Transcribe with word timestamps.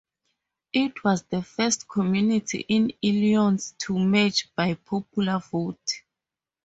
It 0.73 1.03
was 1.03 1.21
the 1.25 1.43
first 1.43 1.87
community 1.87 2.65
in 2.67 2.91
Illinois 3.03 3.71
to 3.81 3.99
merge 3.99 4.49
by 4.55 4.73
popular 4.73 5.37
vote. 5.37 6.01